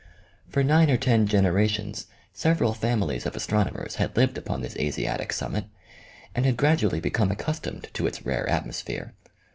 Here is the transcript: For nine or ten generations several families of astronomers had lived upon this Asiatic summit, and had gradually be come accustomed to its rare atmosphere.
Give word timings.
For 0.49 0.63
nine 0.63 0.89
or 0.89 0.97
ten 0.97 1.27
generations 1.27 2.07
several 2.33 2.73
families 2.73 3.27
of 3.27 3.35
astronomers 3.35 3.97
had 3.97 4.17
lived 4.17 4.35
upon 4.35 4.61
this 4.63 4.75
Asiatic 4.77 5.31
summit, 5.31 5.65
and 6.33 6.43
had 6.43 6.57
gradually 6.57 6.99
be 6.99 7.11
come 7.11 7.29
accustomed 7.29 7.87
to 7.93 8.07
its 8.07 8.25
rare 8.25 8.49
atmosphere. 8.49 9.13